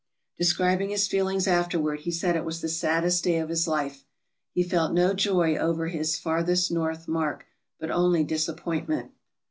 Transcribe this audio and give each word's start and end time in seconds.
Describing 0.39 0.89
his 0.89 1.07
feelings 1.07 1.47
afterward, 1.47 1.99
he 1.99 2.09
said 2.11 2.35
it 2.35 2.43
was 2.43 2.59
the 2.61 2.67
saddest 2.67 3.23
day 3.23 3.37
of 3.37 3.49
his 3.49 3.67
life. 3.67 4.03
He 4.51 4.63
felt 4.63 4.93
no 4.93 5.13
joy 5.13 5.55
over 5.55 5.89
his" 5.89 6.17
farthest 6.19 6.71
north" 6.71 7.07
mark, 7.07 7.45
but 7.79 7.91
only 7.91 8.23
disappointment. 8.23 9.11